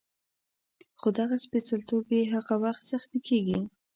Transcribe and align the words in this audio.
خو 0.99 1.07
دغه 1.19 1.35
سپېڅلتوب 1.45 2.05
یې 2.17 2.23
هغه 2.33 2.55
وخت 2.63 2.83
زخمي 2.91 3.19
کېږي. 3.27 3.59